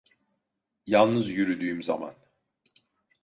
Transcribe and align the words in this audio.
Yalnız 0.85 1.29
yürüdüğüm 1.29 1.81
zaman. 1.83 2.15